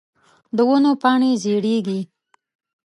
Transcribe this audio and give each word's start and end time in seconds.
د 0.55 0.57
ونو 0.67 0.91
پاڼی 1.01 1.31
زیړیږې 1.43 1.99